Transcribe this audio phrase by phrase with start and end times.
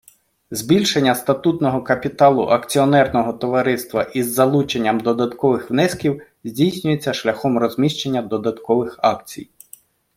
[0.51, 9.49] Збільшення статутного капіталу акціонерного товариства із залученням додаткових внесків здійснюється шляхом розміщення додаткових акцій.